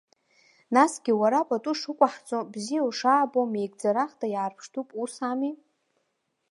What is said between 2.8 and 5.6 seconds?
ушаабо, меигӡарахда иаарԥштәуп, ус ами?